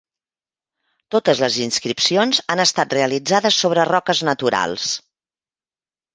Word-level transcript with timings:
Totes 1.15 1.41
les 1.45 1.57
inscripcions 1.65 2.39
han 2.55 2.63
estat 2.65 2.97
realitzades 2.99 3.59
sobre 3.67 3.87
roques 3.93 4.25
naturals. 4.33 4.89